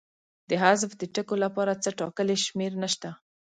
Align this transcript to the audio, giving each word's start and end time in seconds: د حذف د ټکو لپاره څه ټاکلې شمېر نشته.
د 0.49 0.51
حذف 0.63 0.91
د 0.97 1.03
ټکو 1.15 1.35
لپاره 1.43 1.79
څه 1.83 1.89
ټاکلې 1.99 2.35
شمېر 2.45 2.71
نشته. 2.83 3.09